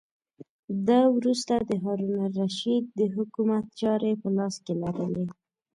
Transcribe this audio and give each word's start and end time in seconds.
ده 0.87 0.99
وروسته 1.17 1.53
د 1.69 1.71
هارون 1.83 2.15
الرشید 2.27 2.83
د 2.99 3.01
حکومت 3.15 3.65
چارې 3.81 4.11
په 4.21 4.27
لاس 4.37 4.55
کې 4.65 4.73
لرلې. 4.83 5.25